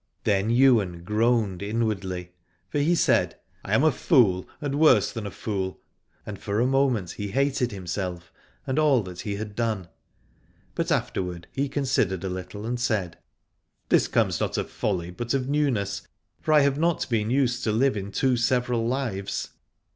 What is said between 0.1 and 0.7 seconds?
Then